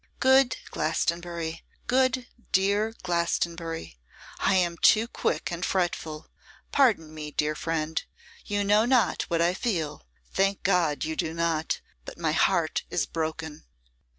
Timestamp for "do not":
11.15-11.81